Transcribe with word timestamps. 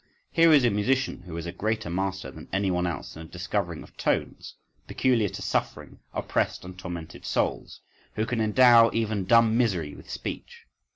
Here 0.31 0.51
is 0.51 0.65
a 0.65 0.71
musician 0.71 1.21
who 1.27 1.37
is 1.37 1.45
a 1.45 1.51
greater 1.51 1.91
master 1.91 2.31
than 2.31 2.47
anyone 2.51 2.87
else 2.87 3.15
in 3.15 3.27
the 3.27 3.31
discovering 3.31 3.83
of 3.83 3.95
tones, 3.97 4.55
peculiar 4.87 5.29
to 5.29 5.43
suffering, 5.43 5.99
oppressed, 6.11 6.65
and 6.65 6.75
tormented 6.75 7.23
souls, 7.23 7.81
who 8.15 8.25
can 8.25 8.41
endow 8.41 8.89
even 8.95 9.25
dumb 9.25 9.55
misery 9.59 9.93
with 9.93 10.09
speech. 10.09 10.65